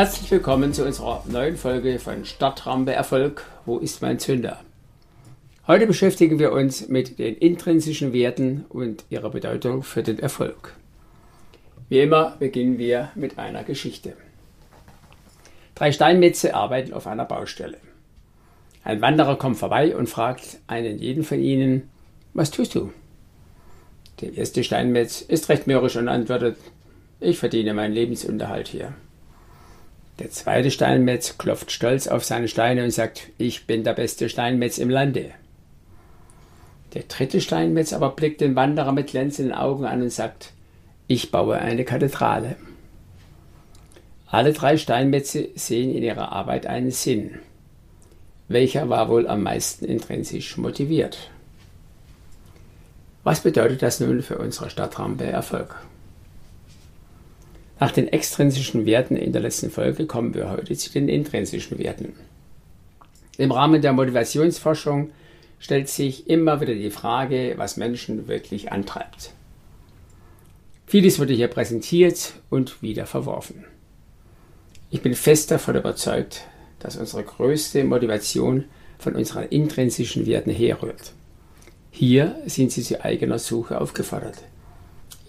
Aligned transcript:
Herzlich 0.00 0.30
willkommen 0.30 0.72
zu 0.72 0.86
unserer 0.86 1.22
neuen 1.28 1.58
Folge 1.58 1.98
von 1.98 2.24
Startrampe 2.24 2.94
Erfolg. 2.94 3.44
Wo 3.66 3.76
ist 3.76 4.00
mein 4.00 4.18
Zünder? 4.18 4.58
Heute 5.66 5.86
beschäftigen 5.86 6.38
wir 6.38 6.52
uns 6.52 6.88
mit 6.88 7.18
den 7.18 7.36
intrinsischen 7.36 8.14
Werten 8.14 8.64
und 8.70 9.04
ihrer 9.10 9.28
Bedeutung 9.28 9.82
für 9.82 10.02
den 10.02 10.18
Erfolg. 10.18 10.74
Wie 11.90 12.00
immer 12.00 12.34
beginnen 12.38 12.78
wir 12.78 13.10
mit 13.14 13.38
einer 13.38 13.62
Geschichte. 13.62 14.14
Drei 15.74 15.92
Steinmetze 15.92 16.54
arbeiten 16.54 16.94
auf 16.94 17.06
einer 17.06 17.26
Baustelle. 17.26 17.76
Ein 18.82 19.02
Wanderer 19.02 19.36
kommt 19.36 19.58
vorbei 19.58 19.94
und 19.94 20.08
fragt 20.08 20.60
einen 20.66 20.98
jeden 20.98 21.24
von 21.24 21.40
ihnen, 21.40 21.90
was 22.32 22.50
tust 22.50 22.74
du? 22.74 22.90
Der 24.22 24.32
erste 24.32 24.64
Steinmetz 24.64 25.20
ist 25.20 25.50
recht 25.50 25.66
mürrisch 25.66 25.96
und 25.96 26.08
antwortet, 26.08 26.56
ich 27.20 27.38
verdiene 27.38 27.74
meinen 27.74 27.92
Lebensunterhalt 27.92 28.68
hier. 28.68 28.94
Der 30.20 30.30
zweite 30.30 30.70
Steinmetz 30.70 31.38
klopft 31.38 31.72
stolz 31.72 32.06
auf 32.06 32.24
seine 32.24 32.46
Steine 32.46 32.84
und 32.84 32.90
sagt, 32.90 33.28
ich 33.38 33.66
bin 33.66 33.84
der 33.84 33.94
beste 33.94 34.28
Steinmetz 34.28 34.76
im 34.76 34.90
Lande. 34.90 35.30
Der 36.92 37.04
dritte 37.04 37.40
Steinmetz 37.40 37.94
aber 37.94 38.10
blickt 38.10 38.42
den 38.42 38.54
Wanderer 38.54 38.92
mit 38.92 39.06
glänzenden 39.06 39.54
Augen 39.54 39.86
an 39.86 40.02
und 40.02 40.12
sagt, 40.12 40.52
ich 41.06 41.30
baue 41.30 41.58
eine 41.58 41.86
Kathedrale. 41.86 42.56
Alle 44.26 44.52
drei 44.52 44.76
Steinmetze 44.76 45.48
sehen 45.54 45.94
in 45.94 46.02
ihrer 46.02 46.32
Arbeit 46.32 46.66
einen 46.66 46.90
Sinn. 46.90 47.38
Welcher 48.46 48.90
war 48.90 49.08
wohl 49.08 49.26
am 49.26 49.42
meisten 49.42 49.86
intrinsisch 49.86 50.58
motiviert? 50.58 51.30
Was 53.24 53.40
bedeutet 53.40 53.80
das 53.80 54.00
nun 54.00 54.20
für 54.20 54.36
unsere 54.36 54.68
Stadtrampe 54.68 55.24
Erfolg? 55.24 55.76
Nach 57.80 57.92
den 57.92 58.08
extrinsischen 58.08 58.84
Werten 58.84 59.16
in 59.16 59.32
der 59.32 59.40
letzten 59.40 59.70
Folge 59.70 60.06
kommen 60.06 60.34
wir 60.34 60.50
heute 60.50 60.76
zu 60.76 60.92
den 60.92 61.08
intrinsischen 61.08 61.78
Werten. 61.78 62.12
Im 63.38 63.52
Rahmen 63.52 63.80
der 63.80 63.94
Motivationsforschung 63.94 65.12
stellt 65.58 65.88
sich 65.88 66.28
immer 66.28 66.60
wieder 66.60 66.74
die 66.74 66.90
Frage, 66.90 67.54
was 67.56 67.78
Menschen 67.78 68.28
wirklich 68.28 68.70
antreibt. 68.70 69.32
Vieles 70.86 71.18
wurde 71.18 71.32
hier 71.32 71.48
präsentiert 71.48 72.34
und 72.50 72.82
wieder 72.82 73.06
verworfen. 73.06 73.64
Ich 74.90 75.00
bin 75.00 75.14
fest 75.14 75.50
davon 75.50 75.76
überzeugt, 75.76 76.42
dass 76.80 76.96
unsere 76.96 77.22
größte 77.22 77.82
Motivation 77.84 78.66
von 78.98 79.14
unseren 79.14 79.44
intrinsischen 79.44 80.26
Werten 80.26 80.50
herrührt. 80.50 81.12
Hier 81.90 82.36
sind 82.44 82.72
Sie 82.72 82.82
zu 82.82 83.02
eigener 83.02 83.38
Suche 83.38 83.80
aufgefordert. 83.80 84.42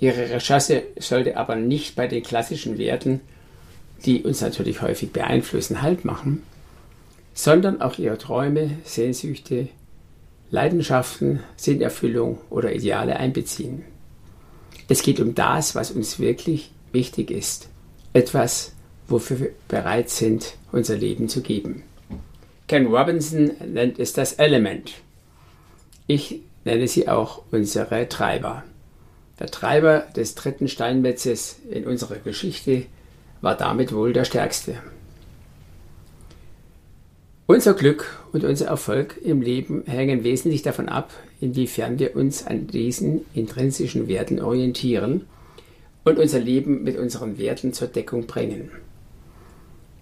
Ihre 0.01 0.31
Recherche 0.31 0.83
sollte 0.97 1.37
aber 1.37 1.55
nicht 1.55 1.95
bei 1.95 2.07
den 2.07 2.23
klassischen 2.23 2.79
Werten, 2.79 3.21
die 4.03 4.23
uns 4.23 4.41
natürlich 4.41 4.81
häufig 4.81 5.11
beeinflussen, 5.13 5.83
Halt 5.83 6.05
machen, 6.05 6.41
sondern 7.35 7.81
auch 7.81 7.99
Ihre 7.99 8.17
Träume, 8.17 8.71
Sehnsüchte, 8.83 9.67
Leidenschaften, 10.49 11.41
Sinnerfüllung 11.55 12.39
oder 12.49 12.73
Ideale 12.73 13.17
einbeziehen. 13.17 13.83
Es 14.89 15.03
geht 15.03 15.19
um 15.19 15.35
das, 15.35 15.75
was 15.75 15.91
uns 15.91 16.19
wirklich 16.19 16.71
wichtig 16.91 17.29
ist. 17.29 17.69
Etwas, 18.11 18.73
wofür 19.07 19.39
wir 19.39 19.51
bereit 19.67 20.09
sind, 20.09 20.55
unser 20.71 20.97
Leben 20.97 21.29
zu 21.29 21.41
geben. 21.41 21.83
Ken 22.67 22.87
Robinson 22.87 23.51
nennt 23.71 23.99
es 23.99 24.13
das 24.13 24.33
Element. 24.33 24.93
Ich 26.07 26.41
nenne 26.65 26.87
sie 26.87 27.07
auch 27.07 27.43
unsere 27.51 28.09
Treiber. 28.09 28.63
Der 29.41 29.49
Treiber 29.49 30.05
des 30.15 30.35
dritten 30.35 30.67
Steinmetzes 30.67 31.55
in 31.67 31.85
unserer 31.85 32.17
Geschichte 32.17 32.83
war 33.41 33.57
damit 33.57 33.91
wohl 33.91 34.13
der 34.13 34.23
stärkste. 34.23 34.75
Unser 37.47 37.73
Glück 37.73 38.19
und 38.33 38.43
unser 38.43 38.67
Erfolg 38.67 39.17
im 39.23 39.41
Leben 39.41 39.83
hängen 39.87 40.23
wesentlich 40.23 40.61
davon 40.61 40.89
ab, 40.89 41.09
inwiefern 41.39 41.97
wir 41.97 42.15
uns 42.15 42.45
an 42.45 42.67
diesen 42.67 43.25
intrinsischen 43.33 44.07
Werten 44.07 44.39
orientieren 44.39 45.25
und 46.03 46.19
unser 46.19 46.39
Leben 46.39 46.83
mit 46.83 46.99
unseren 46.99 47.39
Werten 47.39 47.73
zur 47.73 47.87
Deckung 47.87 48.27
bringen. 48.27 48.69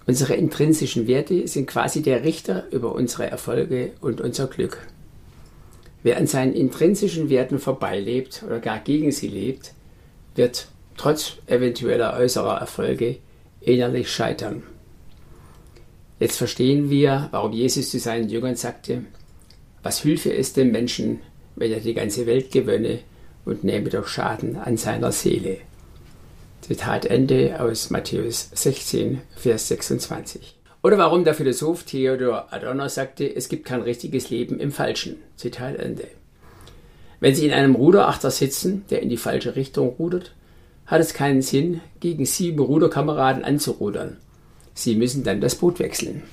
Unsere 0.05 0.33
intrinsischen 0.33 1.07
Werte 1.07 1.47
sind 1.47 1.66
quasi 1.66 2.01
der 2.01 2.25
Richter 2.25 2.66
über 2.72 2.94
unsere 2.94 3.31
Erfolge 3.31 3.94
und 4.01 4.19
unser 4.19 4.47
Glück. 4.47 4.85
Wer 6.03 6.17
an 6.17 6.27
seinen 6.27 6.53
intrinsischen 6.53 7.29
Werten 7.29 7.59
vorbeilebt 7.59 8.43
oder 8.45 8.59
gar 8.59 8.79
gegen 8.79 9.11
sie 9.11 9.27
lebt, 9.27 9.73
wird 10.35 10.67
trotz 10.95 11.33
eventueller 11.47 12.17
äußerer 12.17 12.59
Erfolge 12.59 13.17
innerlich 13.61 14.09
scheitern. 14.09 14.63
Jetzt 16.19 16.37
verstehen 16.37 16.89
wir, 16.89 17.29
warum 17.31 17.53
Jesus 17.53 17.89
zu 17.91 17.99
seinen 17.99 18.29
Jüngern 18.29 18.55
sagte, 18.55 19.03
was 19.83 20.03
hülfe 20.03 20.33
es 20.33 20.53
dem 20.53 20.71
Menschen, 20.71 21.21
wenn 21.55 21.71
er 21.71 21.79
die 21.79 21.93
ganze 21.93 22.25
Welt 22.25 22.51
gewönne 22.51 22.99
und 23.45 23.63
nehme 23.63 23.89
doch 23.89 24.07
Schaden 24.07 24.57
an 24.57 24.77
seiner 24.77 25.11
Seele. 25.11 25.57
Zitat 26.61 27.05
Ende 27.05 27.59
aus 27.61 27.89
Matthäus 27.89 28.49
16, 28.53 29.21
Vers 29.35 29.69
26. 29.69 30.59
Oder 30.81 30.97
warum 30.97 31.25
der 31.25 31.34
Philosoph 31.34 31.84
Theodor 31.84 32.47
Adorno 32.51 32.88
sagte, 32.88 33.35
es 33.35 33.50
gibt 33.50 33.66
kein 33.66 33.81
richtiges 33.81 34.29
Leben 34.29 34.59
im 34.59 34.72
Falschen. 34.72 35.17
Zitat 35.35 35.75
Ende. 35.75 36.07
Wenn 37.19 37.35
Sie 37.35 37.45
in 37.45 37.53
einem 37.53 37.75
Ruderachter 37.75 38.31
sitzen, 38.31 38.85
der 38.90 39.01
in 39.01 39.09
die 39.09 39.17
falsche 39.17 39.57
Richtung 39.57 39.90
rudert, 40.00 40.34
hat 40.85 41.01
es 41.01 41.13
keinen 41.13 41.41
Sinn, 41.41 41.81
gegen 42.00 42.25
sieben 42.25 42.59
Ruderkameraden 42.59 43.44
anzurudern. 43.44 44.17
Sie 44.73 44.95
müssen 44.95 45.23
dann 45.25 45.41
das 45.41 45.56
Boot 45.56 45.79
wechseln. 45.79 46.23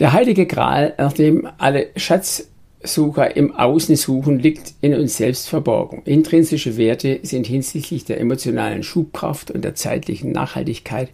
Der 0.00 0.12
heilige 0.12 0.46
Gral, 0.46 0.94
nach 0.98 1.12
dem 1.12 1.48
alle 1.58 1.90
Schatzsucher 1.94 3.36
im 3.36 3.54
Außen 3.54 3.94
suchen, 3.94 4.40
liegt 4.40 4.74
in 4.80 4.94
uns 4.94 5.16
selbst 5.16 5.48
verborgen. 5.48 6.02
Intrinsische 6.04 6.76
Werte 6.76 7.20
sind 7.22 7.46
hinsichtlich 7.46 8.04
der 8.04 8.20
emotionalen 8.20 8.82
Schubkraft 8.82 9.52
und 9.52 9.62
der 9.62 9.76
zeitlichen 9.76 10.32
Nachhaltigkeit 10.32 11.10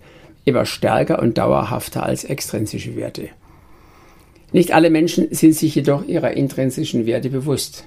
immer 0.48 0.66
stärker 0.66 1.20
und 1.20 1.38
dauerhafter 1.38 2.03
als 2.03 2.25
extrinsische 2.25 2.97
Werte. 2.97 3.28
Nicht 4.53 4.72
alle 4.72 4.91
Menschen 4.91 5.28
sind 5.34 5.54
sich 5.54 5.75
jedoch 5.75 6.06
ihrer 6.06 6.32
intrinsischen 6.32 7.06
Werte 7.06 7.28
bewusst. 7.28 7.84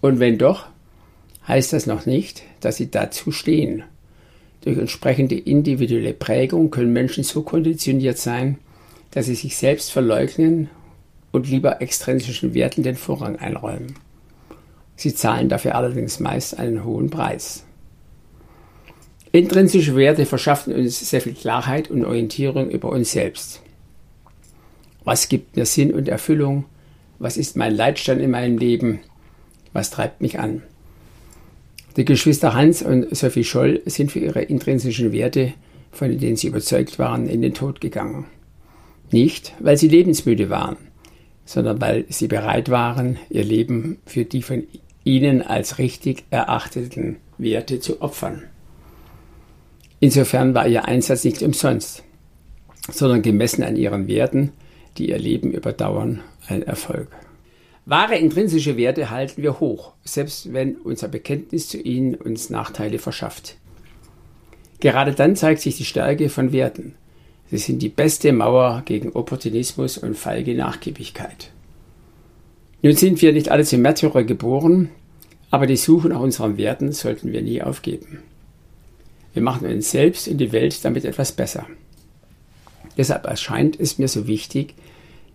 Und 0.00 0.20
wenn 0.20 0.38
doch, 0.38 0.66
heißt 1.48 1.72
das 1.72 1.86
noch 1.86 2.06
nicht, 2.06 2.42
dass 2.60 2.76
sie 2.76 2.90
dazu 2.90 3.32
stehen. 3.32 3.82
Durch 4.62 4.78
entsprechende 4.78 5.36
individuelle 5.36 6.14
Prägung 6.14 6.70
können 6.70 6.92
Menschen 6.92 7.24
so 7.24 7.42
konditioniert 7.42 8.18
sein, 8.18 8.58
dass 9.10 9.26
sie 9.26 9.34
sich 9.34 9.56
selbst 9.56 9.92
verleugnen 9.92 10.70
und 11.32 11.48
lieber 11.48 11.82
extrinsischen 11.82 12.54
Werten 12.54 12.82
den 12.82 12.96
Vorrang 12.96 13.36
einräumen. 13.36 13.94
Sie 14.96 15.14
zahlen 15.14 15.48
dafür 15.48 15.74
allerdings 15.74 16.20
meist 16.20 16.58
einen 16.58 16.84
hohen 16.84 17.10
Preis. 17.10 17.64
Intrinsische 19.34 19.96
Werte 19.96 20.26
verschaffen 20.26 20.72
uns 20.72 21.10
sehr 21.10 21.20
viel 21.20 21.34
Klarheit 21.34 21.90
und 21.90 22.04
Orientierung 22.04 22.70
über 22.70 22.90
uns 22.90 23.10
selbst. 23.10 23.62
Was 25.02 25.28
gibt 25.28 25.56
mir 25.56 25.66
Sinn 25.66 25.92
und 25.92 26.06
Erfüllung? 26.06 26.66
Was 27.18 27.36
ist 27.36 27.56
mein 27.56 27.74
Leitstand 27.74 28.20
in 28.20 28.30
meinem 28.30 28.58
Leben? 28.58 29.00
Was 29.72 29.90
treibt 29.90 30.20
mich 30.20 30.38
an? 30.38 30.62
Die 31.96 32.04
Geschwister 32.04 32.54
Hans 32.54 32.80
und 32.80 33.12
Sophie 33.16 33.42
Scholl 33.42 33.82
sind 33.86 34.12
für 34.12 34.20
ihre 34.20 34.42
intrinsischen 34.42 35.10
Werte, 35.10 35.52
von 35.90 36.16
denen 36.16 36.36
sie 36.36 36.46
überzeugt 36.46 37.00
waren, 37.00 37.28
in 37.28 37.42
den 37.42 37.54
Tod 37.54 37.80
gegangen. 37.80 38.26
Nicht, 39.10 39.52
weil 39.58 39.76
sie 39.76 39.88
lebensmüde 39.88 40.48
waren, 40.48 40.76
sondern 41.44 41.80
weil 41.80 42.04
sie 42.08 42.28
bereit 42.28 42.68
waren, 42.68 43.18
ihr 43.30 43.42
Leben 43.42 43.98
für 44.06 44.24
die 44.24 44.42
von 44.42 44.62
ihnen 45.02 45.42
als 45.42 45.78
richtig 45.78 46.22
erachteten 46.30 47.16
Werte 47.36 47.80
zu 47.80 48.00
opfern. 48.00 48.44
Insofern 50.00 50.54
war 50.54 50.66
ihr 50.66 50.86
Einsatz 50.86 51.24
nicht 51.24 51.42
umsonst, 51.42 52.02
sondern 52.90 53.22
gemessen 53.22 53.62
an 53.62 53.76
ihren 53.76 54.08
Werten, 54.08 54.52
die 54.98 55.10
ihr 55.10 55.18
Leben 55.18 55.52
überdauern, 55.52 56.20
ein 56.48 56.62
Erfolg. 56.62 57.08
Wahre 57.86 58.16
intrinsische 58.16 58.76
Werte 58.76 59.10
halten 59.10 59.42
wir 59.42 59.60
hoch, 59.60 59.92
selbst 60.04 60.52
wenn 60.52 60.76
unser 60.76 61.08
Bekenntnis 61.08 61.68
zu 61.68 61.78
ihnen 61.78 62.14
uns 62.14 62.50
Nachteile 62.50 62.98
verschafft. 62.98 63.56
Gerade 64.80 65.12
dann 65.12 65.36
zeigt 65.36 65.60
sich 65.60 65.76
die 65.76 65.84
Stärke 65.84 66.28
von 66.28 66.52
Werten, 66.52 66.94
Sie 67.50 67.58
sind 67.58 67.82
die 67.82 67.88
beste 67.88 68.32
Mauer 68.32 68.82
gegen 68.84 69.12
Opportunismus 69.12 69.98
und 69.98 70.16
feige 70.16 70.54
Nachgiebigkeit. 70.54 71.50
Nun 72.82 72.96
sind 72.96 73.22
wir 73.22 73.32
nicht 73.32 73.50
alle 73.50 73.64
zum 73.64 73.80
Märtyrer 73.82 74.24
geboren, 74.24 74.90
aber 75.50 75.66
die 75.66 75.76
Suche 75.76 76.08
nach 76.08 76.20
unseren 76.20 76.56
Werten 76.56 76.92
sollten 76.92 77.32
wir 77.32 77.42
nie 77.42 77.62
aufgeben. 77.62 78.24
Wir 79.34 79.42
machen 79.42 79.66
uns 79.66 79.90
selbst 79.90 80.28
und 80.28 80.38
die 80.38 80.52
Welt 80.52 80.84
damit 80.84 81.04
etwas 81.04 81.32
besser. 81.32 81.66
Deshalb 82.96 83.26
erscheint 83.26 83.78
es 83.78 83.98
mir 83.98 84.08
so 84.08 84.26
wichtig, 84.26 84.74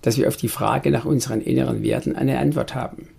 dass 0.01 0.17
wir 0.17 0.29
auf 0.29 0.37
die 0.37 0.47
Frage 0.47 0.91
nach 0.91 1.05
unseren 1.05 1.41
inneren 1.41 1.83
Werten 1.83 2.15
eine 2.15 2.39
Antwort 2.39 2.73
haben. 2.73 3.09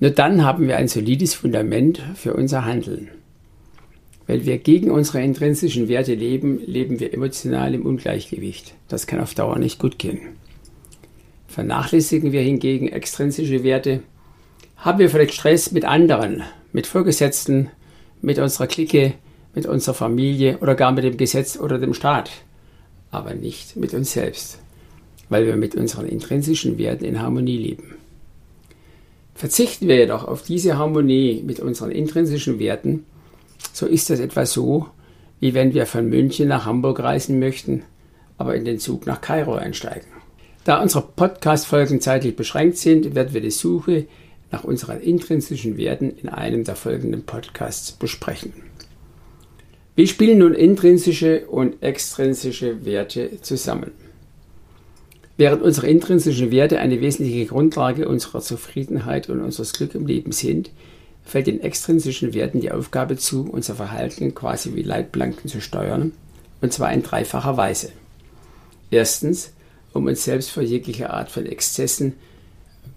Nur 0.00 0.10
dann 0.10 0.44
haben 0.44 0.66
wir 0.66 0.76
ein 0.76 0.88
solides 0.88 1.34
Fundament 1.34 2.00
für 2.14 2.34
unser 2.34 2.64
Handeln. 2.64 3.08
Weil 4.26 4.46
wir 4.46 4.58
gegen 4.58 4.90
unsere 4.90 5.22
intrinsischen 5.22 5.88
Werte 5.88 6.14
leben, 6.14 6.60
leben 6.66 7.00
wir 7.00 7.12
emotional 7.12 7.74
im 7.74 7.84
Ungleichgewicht. 7.84 8.74
Das 8.88 9.06
kann 9.06 9.20
auf 9.20 9.34
Dauer 9.34 9.58
nicht 9.58 9.78
gut 9.78 9.98
gehen. 9.98 10.20
Vernachlässigen 11.48 12.32
wir 12.32 12.42
hingegen 12.42 12.88
extrinsische 12.88 13.64
Werte, 13.64 14.02
haben 14.76 14.98
wir 14.98 15.10
vielleicht 15.10 15.34
Stress 15.34 15.72
mit 15.72 15.84
anderen, 15.84 16.42
mit 16.72 16.86
Vorgesetzten, 16.86 17.68
mit 18.22 18.38
unserer 18.38 18.68
Clique, 18.68 19.14
mit 19.54 19.66
unserer 19.66 19.94
Familie 19.94 20.58
oder 20.58 20.74
gar 20.74 20.92
mit 20.92 21.04
dem 21.04 21.16
Gesetz 21.16 21.58
oder 21.58 21.78
dem 21.78 21.94
Staat, 21.94 22.30
aber 23.10 23.34
nicht 23.34 23.76
mit 23.76 23.94
uns 23.94 24.12
selbst, 24.12 24.58
weil 25.28 25.46
wir 25.46 25.56
mit 25.56 25.74
unseren 25.74 26.06
intrinsischen 26.06 26.78
Werten 26.78 27.04
in 27.04 27.20
Harmonie 27.20 27.58
leben. 27.58 27.94
Verzichten 29.34 29.88
wir 29.88 29.96
jedoch 29.96 30.26
auf 30.26 30.42
diese 30.42 30.78
Harmonie 30.78 31.42
mit 31.46 31.60
unseren 31.60 31.90
intrinsischen 31.90 32.58
Werten, 32.58 33.04
so 33.72 33.86
ist 33.86 34.10
das 34.10 34.20
etwa 34.20 34.46
so, 34.46 34.86
wie 35.40 35.54
wenn 35.54 35.74
wir 35.74 35.86
von 35.86 36.08
München 36.08 36.48
nach 36.48 36.66
Hamburg 36.66 37.00
reisen 37.00 37.38
möchten, 37.38 37.84
aber 38.36 38.56
in 38.56 38.64
den 38.64 38.78
Zug 38.78 39.06
nach 39.06 39.20
Kairo 39.20 39.54
einsteigen. 39.54 40.08
Da 40.64 40.82
unsere 40.82 41.02
Podcast-Folgen 41.02 42.00
zeitlich 42.00 42.36
beschränkt 42.36 42.76
sind, 42.76 43.14
werden 43.14 43.32
wir 43.32 43.40
die 43.40 43.50
Suche 43.50 44.06
nach 44.50 44.64
unseren 44.64 45.00
intrinsischen 45.00 45.76
Werten 45.76 46.10
in 46.10 46.28
einem 46.28 46.64
der 46.64 46.76
folgenden 46.76 47.24
Podcasts 47.24 47.92
besprechen. 47.92 48.52
Wie 49.98 50.06
spielen 50.06 50.38
nun 50.38 50.54
intrinsische 50.54 51.48
und 51.48 51.82
extrinsische 51.82 52.84
Werte 52.84 53.40
zusammen? 53.42 53.90
Während 55.36 55.60
unsere 55.60 55.88
intrinsischen 55.88 56.52
Werte 56.52 56.78
eine 56.78 57.00
wesentliche 57.00 57.46
Grundlage 57.46 58.06
unserer 58.06 58.40
Zufriedenheit 58.40 59.28
und 59.28 59.40
unseres 59.40 59.72
Glücks 59.72 59.96
im 59.96 60.06
Leben 60.06 60.30
sind, 60.30 60.70
fällt 61.24 61.48
den 61.48 61.60
extrinsischen 61.60 62.32
Werten 62.32 62.60
die 62.60 62.70
Aufgabe 62.70 63.16
zu, 63.16 63.50
unser 63.50 63.74
Verhalten 63.74 64.36
quasi 64.36 64.76
wie 64.76 64.84
Leitplanken 64.84 65.50
zu 65.50 65.60
steuern, 65.60 66.12
und 66.60 66.72
zwar 66.72 66.92
in 66.92 67.02
dreifacher 67.02 67.56
Weise. 67.56 67.90
Erstens, 68.92 69.52
um 69.92 70.06
uns 70.06 70.22
selbst 70.22 70.52
vor 70.52 70.62
jeglicher 70.62 71.12
Art 71.12 71.28
von 71.28 71.44
Exzessen 71.44 72.12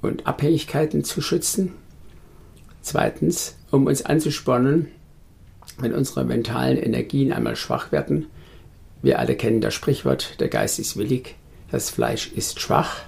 und 0.04 0.28
Abhängigkeiten 0.28 1.04
zu 1.04 1.20
schützen. 1.20 1.72
Zweitens, 2.84 3.56
um 3.72 3.88
uns 3.88 4.06
anzuspornen, 4.06 4.90
wenn 5.82 5.94
unsere 5.94 6.24
mentalen 6.24 6.78
Energien 6.78 7.34
einmal 7.34 7.56
schwach 7.56 7.92
werden. 7.92 8.28
Wir 9.02 9.20
alle 9.20 9.36
kennen 9.36 9.62
das 9.62 9.74
Sprichwort, 9.74 10.40
der 10.40 10.48
Geist 10.48 10.80
ist 10.80 10.98
willig, 10.98 11.36
das 11.72 11.90
Fleisch 11.90 12.32
ist 12.32 12.60
schwach. 12.60 13.02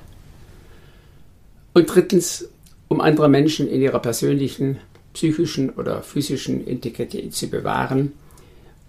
Und 1.74 1.94
drittens, 1.94 2.50
um 2.88 3.02
andere 3.02 3.30
Menschen 3.30 3.68
in 3.68 3.82
ihrer 3.82 4.00
persönlichen 4.00 4.78
psychischen 5.14 5.70
oder 5.70 6.02
physischen 6.02 6.66
Integrität 6.66 7.34
zu 7.34 7.48
bewahren 7.48 8.14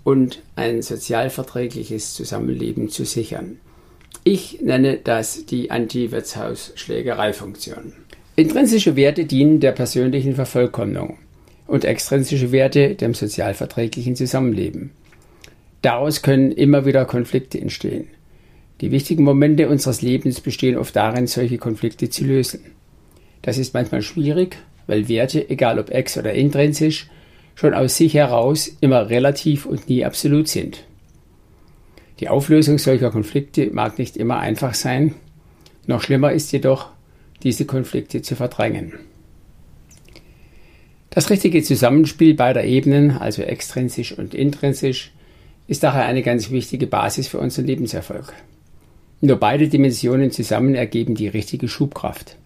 und 0.04 0.40
ein 0.56 0.82
sozialverträgliches 0.82 2.14
Zusammenleben 2.14 2.90
zu 2.90 3.04
sichern. 3.04 3.58
Ich 4.22 4.60
nenne 4.62 4.98
das 5.02 5.46
die 5.46 5.70
Anti-Wirtshaus-Schlägerei-Funktion. 5.70 7.92
Intrinsische 8.36 8.96
Werte 8.96 9.26
dienen 9.26 9.60
der 9.60 9.70
persönlichen 9.72 10.34
Vervollkommnung 10.34 11.18
und 11.66 11.84
extrinsische 11.84 12.52
Werte 12.52 12.94
dem 12.94 13.14
sozialverträglichen 13.14 14.16
Zusammenleben. 14.16 14.90
Daraus 15.82 16.22
können 16.22 16.52
immer 16.52 16.86
wieder 16.86 17.04
Konflikte 17.04 17.60
entstehen. 17.60 18.08
Die 18.80 18.90
wichtigen 18.90 19.24
Momente 19.24 19.68
unseres 19.68 20.02
Lebens 20.02 20.40
bestehen 20.40 20.76
oft 20.76 20.96
darin, 20.96 21.26
solche 21.26 21.58
Konflikte 21.58 22.10
zu 22.10 22.24
lösen. 22.24 22.60
Das 23.42 23.58
ist 23.58 23.74
manchmal 23.74 24.02
schwierig, 24.02 24.56
weil 24.86 25.08
Werte, 25.08 25.48
egal 25.48 25.78
ob 25.78 25.90
ex- 25.90 26.18
oder 26.18 26.32
intrinsisch, 26.32 27.08
schon 27.54 27.74
aus 27.74 27.96
sich 27.96 28.14
heraus 28.14 28.70
immer 28.80 29.10
relativ 29.10 29.66
und 29.66 29.88
nie 29.88 30.04
absolut 30.04 30.48
sind. 30.48 30.84
Die 32.20 32.28
Auflösung 32.28 32.78
solcher 32.78 33.10
Konflikte 33.10 33.70
mag 33.70 33.98
nicht 33.98 34.16
immer 34.16 34.38
einfach 34.38 34.74
sein, 34.74 35.14
noch 35.86 36.02
schlimmer 36.02 36.32
ist 36.32 36.52
jedoch, 36.52 36.90
diese 37.42 37.66
Konflikte 37.66 38.22
zu 38.22 38.36
verdrängen. 38.36 38.94
Das 41.14 41.30
richtige 41.30 41.62
Zusammenspiel 41.62 42.34
beider 42.34 42.64
Ebenen, 42.64 43.12
also 43.12 43.42
extrinsisch 43.42 44.16
und 44.18 44.34
intrinsisch, 44.34 45.12
ist 45.68 45.82
daher 45.82 46.04
eine 46.04 46.22
ganz 46.22 46.50
wichtige 46.50 46.86
Basis 46.86 47.28
für 47.28 47.38
unseren 47.38 47.66
Lebenserfolg. 47.66 48.32
Nur 49.20 49.36
beide 49.36 49.68
Dimensionen 49.68 50.30
zusammen 50.30 50.74
ergeben 50.74 51.14
die 51.14 51.28
richtige 51.28 51.68
Schubkraft. 51.68 52.36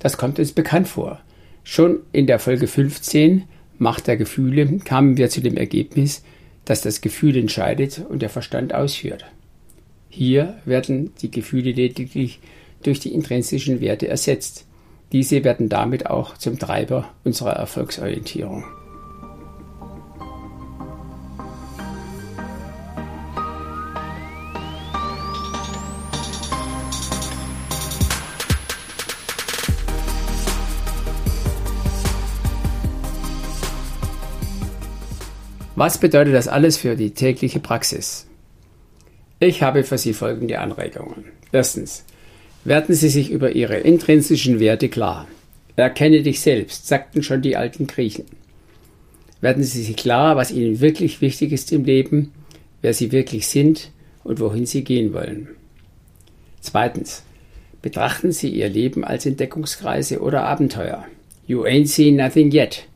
Das 0.00 0.16
kommt 0.16 0.38
uns 0.38 0.52
bekannt 0.52 0.88
vor, 0.88 1.20
Schon 1.70 2.00
in 2.12 2.26
der 2.26 2.38
Folge 2.38 2.66
15 2.66 3.42
Macht 3.76 4.06
der 4.06 4.16
Gefühle 4.16 4.78
kamen 4.78 5.18
wir 5.18 5.28
zu 5.28 5.42
dem 5.42 5.58
Ergebnis, 5.58 6.24
dass 6.64 6.80
das 6.80 7.02
Gefühl 7.02 7.36
entscheidet 7.36 8.06
und 8.08 8.22
der 8.22 8.30
Verstand 8.30 8.72
ausführt. 8.74 9.26
Hier 10.08 10.56
werden 10.64 11.12
die 11.20 11.30
Gefühle 11.30 11.72
lediglich 11.72 12.40
durch 12.82 13.00
die 13.00 13.12
intrinsischen 13.12 13.82
Werte 13.82 14.08
ersetzt. 14.08 14.64
Diese 15.12 15.42
werden 15.42 15.70
damit 15.70 16.06
auch 16.06 16.36
zum 16.36 16.58
Treiber 16.58 17.08
unserer 17.24 17.52
Erfolgsorientierung. 17.52 18.64
Was 35.74 35.98
bedeutet 35.98 36.34
das 36.34 36.48
alles 36.48 36.76
für 36.76 36.96
die 36.96 37.12
tägliche 37.12 37.60
Praxis? 37.60 38.26
Ich 39.38 39.62
habe 39.62 39.84
für 39.84 39.96
Sie 39.96 40.12
folgende 40.12 40.58
Anregungen. 40.58 41.26
Erstens. 41.52 42.04
Werden 42.64 42.94
Sie 42.94 43.08
sich 43.08 43.30
über 43.30 43.52
Ihre 43.52 43.78
intrinsischen 43.78 44.60
Werte 44.60 44.88
klar. 44.88 45.26
Erkenne 45.76 46.22
dich 46.22 46.40
selbst, 46.40 46.88
sagten 46.88 47.22
schon 47.22 47.40
die 47.40 47.56
alten 47.56 47.86
Griechen. 47.86 48.24
Werden 49.40 49.62
Sie 49.62 49.82
sich 49.82 49.96
klar, 49.96 50.36
was 50.36 50.50
Ihnen 50.50 50.80
wirklich 50.80 51.20
wichtig 51.20 51.52
ist 51.52 51.72
im 51.72 51.84
Leben, 51.84 52.32
wer 52.82 52.92
Sie 52.92 53.12
wirklich 53.12 53.46
sind 53.46 53.90
und 54.24 54.40
wohin 54.40 54.66
Sie 54.66 54.82
gehen 54.82 55.12
wollen. 55.12 55.48
Zweitens. 56.60 57.22
Betrachten 57.80 58.32
Sie 58.32 58.48
Ihr 58.48 58.68
Leben 58.68 59.04
als 59.04 59.24
Entdeckungskreise 59.24 60.20
oder 60.20 60.42
Abenteuer. 60.42 61.04
You 61.46 61.62
ain't 61.62 61.88
seen 61.88 62.16
nothing 62.16 62.52
yet. 62.52 62.88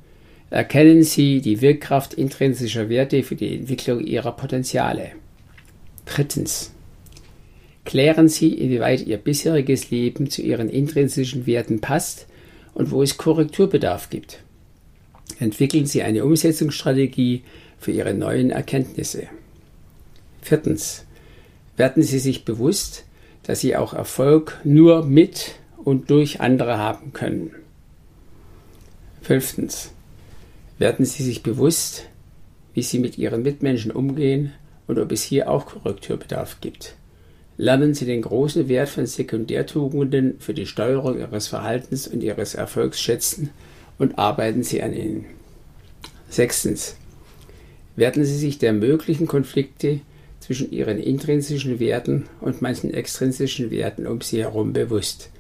Erkennen 0.50 1.04
Sie 1.04 1.40
die 1.40 1.61
Wirkkraft 1.61 2.14
intrinsischer 2.14 2.88
Werte 2.88 3.23
für 3.23 3.37
die 3.37 3.54
Entwicklung 3.54 4.00
Ihrer 4.00 4.33
Potenziale. 4.33 5.12
Drittens. 6.04 6.72
Klären 7.85 8.29
Sie, 8.29 8.55
inwieweit 8.55 9.07
Ihr 9.07 9.19
bisheriges 9.19 9.91
Leben 9.91 10.31
zu 10.31 10.43
Ihren 10.43 10.69
intrinsischen 10.69 11.47
Werten 11.47 11.81
passt 11.81 12.27
und 12.75 12.91
wo 12.91 13.03
es 13.03 13.17
Korrekturbedarf 13.17 14.09
gibt. 14.11 14.41
Entwickeln 15.39 15.87
Sie 15.87 16.03
eine 16.03 16.25
Umsetzungsstrategie 16.25 17.43
für 17.79 17.91
Ihre 17.91 18.15
neuen 18.15 18.51
Erkenntnisse. 18.51 19.29
Viertens. 20.41 21.05
Werden 21.77 22.03
Sie 22.03 22.19
sich 22.19 22.45
bewusst, 22.45 23.05
dass 23.43 23.61
Sie 23.61 23.77
auch 23.77 23.95
Erfolg 23.95 24.61
nur 24.62 25.05
mit 25.05 25.57
und 25.83 26.11
durch 26.11 26.41
andere 26.41 26.79
haben 26.79 27.12
können. 27.12 27.51
Fünftens 29.23 29.93
werden 30.79 31.05
Sie 31.05 31.23
sich 31.23 31.43
bewusst, 31.43 32.09
wie 32.75 32.83
Sie 32.83 32.99
mit 32.99 33.19
Ihren 33.19 33.43
Mitmenschen 33.43 33.91
umgehen 33.91 34.53
und 34.87 34.99
ob 34.99 35.12
es 35.12 35.23
hier 35.23 35.51
auch 35.51 35.67
Korrekturbedarf 35.67 36.61
gibt. 36.61 36.97
Lernen 37.59 37.94
Sie 37.94 38.06
den 38.06 38.23
großen 38.23 38.68
Wert 38.68 38.88
von 38.88 39.06
Sekundärtugenden 39.06 40.37
für 40.38 40.54
die 40.54 40.66
Steuerung 40.66 41.18
Ihres 41.18 41.49
Verhaltens 41.49 42.06
und 42.09 42.23
Ihres 42.23 42.54
Erfolgs 42.54 43.00
schätzen 43.00 43.50
und 43.99 44.18
arbeiten 44.18 44.62
Sie 44.62 44.82
an 44.82 44.94
ihnen. 44.94 45.26
Sechstens. 46.28 46.97
Werden 47.94 48.25
Sie 48.25 48.37
sich 48.37 48.59
der 48.59 48.73
möglichen 48.73 49.26
Konflikte 49.26 50.00
zwischen 50.40 50.73
Ihren 50.73 50.99
intrinsischen 50.99 51.78
Werten 51.78 52.25
und 52.40 52.62
manchen 52.62 52.92
extrinsischen 52.92 53.71
Werten 53.71 54.06
um 54.06 54.23
Sie 54.23 54.40
herum 54.42 54.73
bewusst. 54.73 55.30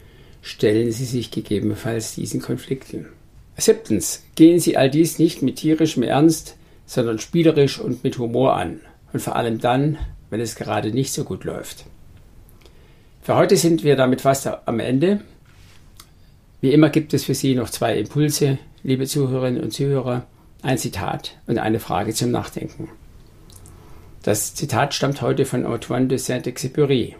Stellen 0.42 0.92
Sie 0.92 1.06
sich 1.06 1.30
gegebenenfalls 1.30 2.14
diesen 2.14 2.42
Konflikten. 2.42 3.06
Siebtens. 3.56 4.24
Gehen 4.34 4.60
Sie 4.60 4.76
all 4.76 4.90
dies 4.90 5.18
nicht 5.18 5.40
mit 5.42 5.56
tierischem 5.56 6.02
Ernst, 6.02 6.56
sondern 6.84 7.18
spielerisch 7.18 7.78
und 7.78 8.04
mit 8.04 8.18
Humor 8.18 8.54
an. 8.54 8.80
Und 9.12 9.20
vor 9.20 9.36
allem 9.36 9.60
dann, 9.60 9.98
wenn 10.30 10.40
es 10.40 10.56
gerade 10.56 10.90
nicht 10.90 11.12
so 11.12 11.24
gut 11.24 11.44
läuft. 11.44 11.86
Für 13.22 13.36
heute 13.36 13.56
sind 13.56 13.84
wir 13.84 13.94
damit 13.94 14.20
fast 14.20 14.48
am 14.66 14.80
Ende. 14.80 15.20
Wie 16.60 16.72
immer 16.72 16.90
gibt 16.90 17.14
es 17.14 17.22
für 17.22 17.34
Sie 17.34 17.54
noch 17.54 17.70
zwei 17.70 17.96
Impulse, 17.96 18.58
liebe 18.82 19.06
Zuhörerinnen 19.06 19.62
und 19.62 19.72
Zuhörer, 19.72 20.26
ein 20.60 20.76
Zitat 20.76 21.38
und 21.46 21.58
eine 21.58 21.78
Frage 21.78 22.14
zum 22.14 22.32
Nachdenken. 22.32 22.88
Das 24.24 24.56
Zitat 24.56 24.92
stammt 24.92 25.22
heute 25.22 25.44
von 25.44 25.64
Antoine 25.64 26.08
de 26.08 26.18
Saint-Exupéry. 26.18 27.14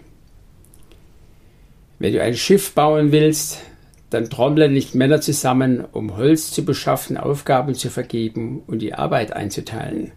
Wenn 2.00 2.12
du 2.12 2.20
ein 2.20 2.34
Schiff 2.34 2.72
bauen 2.72 3.12
willst, 3.12 3.60
dann 4.10 4.28
trommle 4.28 4.68
nicht 4.68 4.96
Männer 4.96 5.20
zusammen, 5.20 5.84
um 5.92 6.16
Holz 6.16 6.50
zu 6.50 6.64
beschaffen, 6.64 7.16
Aufgaben 7.16 7.76
zu 7.76 7.90
vergeben 7.90 8.64
und 8.66 8.80
die 8.80 8.94
Arbeit 8.94 9.32
einzuteilen, 9.32 10.10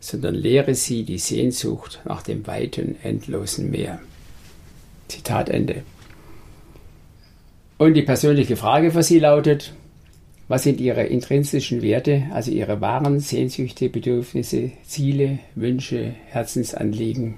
sondern 0.00 0.34
lehre 0.34 0.74
sie 0.74 1.02
die 1.04 1.18
Sehnsucht 1.18 2.00
nach 2.06 2.22
dem 2.22 2.46
weiten, 2.46 2.96
endlosen 3.02 3.70
Meer. 3.70 4.00
Zitat 5.10 5.48
Ende. 5.48 5.82
Und 7.78 7.94
die 7.94 8.02
persönliche 8.02 8.56
Frage 8.56 8.90
für 8.90 9.02
Sie 9.02 9.18
lautet, 9.18 9.74
was 10.48 10.64
sind 10.64 10.80
Ihre 10.80 11.04
intrinsischen 11.04 11.80
Werte, 11.80 12.24
also 12.32 12.50
Ihre 12.50 12.80
wahren 12.80 13.20
Sehnsüchte, 13.20 13.88
Bedürfnisse, 13.88 14.72
Ziele, 14.82 15.38
Wünsche, 15.54 16.14
Herzensanliegen? 16.26 17.36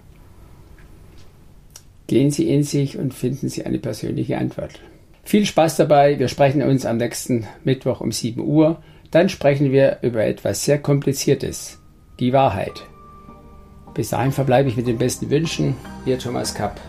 Gehen 2.07 2.31
Sie 2.31 2.49
in 2.49 2.63
sich 2.63 2.99
und 2.99 3.15
finden 3.15 3.49
Sie 3.49 3.65
eine 3.65 3.79
persönliche 3.79 4.39
Antwort. 4.39 4.81
Viel 5.25 5.47
Spaß 5.47 5.77
dabei. 5.77 6.19
Wir 6.19 6.29
sprechen 6.29 6.63
uns 6.63 6.85
am 6.85 6.97
nächsten 6.97 7.47
Mittwoch 7.65 8.01
um 8.01 8.13
7 8.13 8.41
Uhr. 8.41 8.83
Dann 9.11 9.29
sprechen 9.29 9.73
wir 9.73 9.99
über 10.03 10.25
etwas 10.25 10.65
sehr 10.65 10.79
Kompliziertes. 10.79 11.79
Die 12.19 12.33
Wahrheit. 12.33 12.83
Bis 13.95 14.11
dahin 14.11 14.33
verbleibe 14.33 14.69
ich 14.69 14.77
mit 14.77 14.87
den 14.87 14.99
besten 14.99 15.31
Wünschen. 15.31 15.77
Ihr 16.07 16.19
Thomas 16.19 16.55
Kapp. 16.55 16.81